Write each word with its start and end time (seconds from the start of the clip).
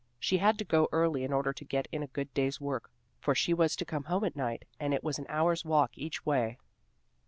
She 0.17 0.39
had 0.39 0.57
to 0.57 0.63
go 0.65 0.89
early 0.91 1.23
in 1.23 1.31
order 1.31 1.53
to 1.53 1.63
get 1.63 1.87
in 1.91 2.01
a 2.01 2.07
good 2.07 2.33
day's 2.33 2.59
work, 2.59 2.89
for 3.19 3.35
she 3.35 3.53
was 3.53 3.75
to 3.75 3.85
come 3.85 4.05
home 4.05 4.23
at 4.23 4.35
night, 4.35 4.65
and 4.79 4.95
it 4.95 5.03
was 5.03 5.19
an 5.19 5.27
hour's 5.29 5.63
walk 5.63 5.95
each 5.95 6.25
way. 6.25 6.57